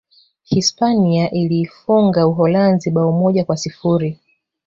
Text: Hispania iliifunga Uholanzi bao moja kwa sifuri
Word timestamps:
Hispania 0.43 1.31
iliifunga 1.31 2.27
Uholanzi 2.27 2.91
bao 2.91 3.11
moja 3.11 3.45
kwa 3.45 3.57
sifuri 3.57 4.19